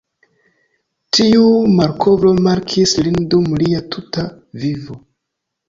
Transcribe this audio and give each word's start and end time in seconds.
Tiu 1.17 1.43
malkovro 1.81 2.33
markis 2.49 2.95
lin 3.09 3.21
dum 3.37 3.55
lia 3.63 3.85
tuta 3.95 4.27
vivo. 4.67 5.01